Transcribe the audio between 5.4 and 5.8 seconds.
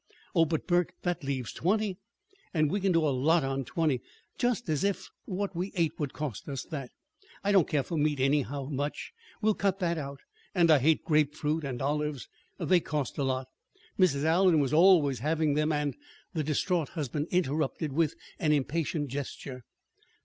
we